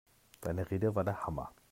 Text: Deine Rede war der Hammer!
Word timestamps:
Deine 0.41 0.71
Rede 0.71 0.95
war 0.95 1.03
der 1.03 1.25
Hammer! 1.27 1.53